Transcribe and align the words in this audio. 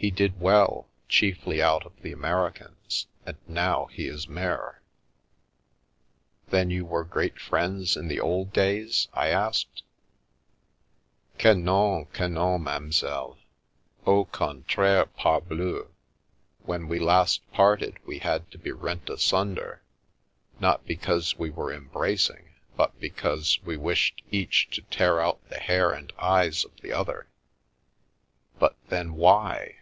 He 0.00 0.12
did 0.12 0.40
well, 0.40 0.86
chiefly 1.08 1.60
out 1.60 1.84
of 1.84 2.02
the 2.02 2.12
Americans, 2.12 3.08
and 3.26 3.36
now 3.48 3.86
he 3.86 4.06
is 4.06 4.28
mayor." 4.28 4.80
44 6.50 6.50
Then 6.50 6.70
you 6.70 6.84
were 6.84 7.02
great 7.02 7.40
friends 7.40 7.96
in 7.96 8.06
the 8.06 8.20
old 8.20 8.52
days?" 8.52 9.08
I 9.12 9.30
asked. 9.30 9.82
44 11.32 11.38
Que 11.40 11.60
non, 11.60 12.04
que 12.06 12.28
non, 12.28 12.62
m'amzelle 12.62 13.38
1 14.04 14.16
Au 14.16 14.24
contraire, 14.26 15.06
par 15.06 15.40
bleu! 15.40 15.88
When 16.62 16.86
we 16.86 17.00
last 17.00 17.50
parted 17.50 17.96
we 18.06 18.20
had 18.20 18.48
to 18.52 18.58
be 18.58 18.70
rent 18.70 19.10
asunder, 19.10 19.82
not 20.60 20.86
because 20.86 21.36
we 21.36 21.50
were 21.50 21.72
embracing, 21.74 22.50
but 22.76 22.98
because 23.00 23.58
we 23.64 23.76
wished 23.76 24.22
each 24.30 24.68
to 24.76 24.82
tear 24.82 25.18
out 25.20 25.40
the 25.48 25.58
hair 25.58 25.90
and 25.90 26.12
eyes 26.20 26.64
of 26.64 26.70
the 26.82 26.92
other." 26.92 27.26
44 28.54 28.60
Hut 28.60 28.76
then, 28.90 29.14
why 29.14 29.74